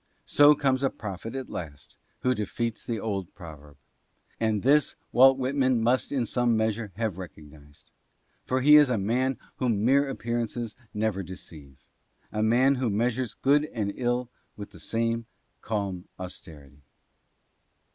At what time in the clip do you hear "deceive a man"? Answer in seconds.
11.21-12.73